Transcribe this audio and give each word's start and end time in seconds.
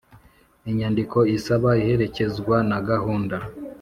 Inyandiko 0.69 1.17
isaba 1.37 1.69
iherekezwa 1.81 2.57
na 2.69 2.77
gahunda 2.89 3.37